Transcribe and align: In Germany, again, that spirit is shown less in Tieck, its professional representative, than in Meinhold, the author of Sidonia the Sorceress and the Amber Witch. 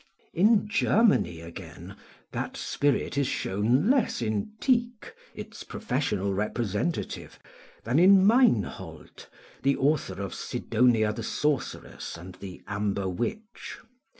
In 0.33 0.67
Germany, 0.67 1.41
again, 1.41 1.95
that 2.31 2.57
spirit 2.57 3.19
is 3.19 3.27
shown 3.27 3.91
less 3.91 4.19
in 4.19 4.53
Tieck, 4.59 5.15
its 5.35 5.63
professional 5.63 6.33
representative, 6.33 7.37
than 7.83 7.99
in 7.99 8.25
Meinhold, 8.25 9.27
the 9.61 9.77
author 9.77 10.19
of 10.19 10.33
Sidonia 10.33 11.13
the 11.13 11.21
Sorceress 11.21 12.17
and 12.17 12.33
the 12.39 12.63
Amber 12.65 13.07
Witch. 13.07 13.77